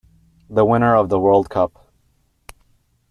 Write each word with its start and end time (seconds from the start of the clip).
The 0.49 0.65
winner 0.65 0.95
of 0.95 1.09
the 1.09 1.19
world 1.19 1.51
cup. 1.51 1.91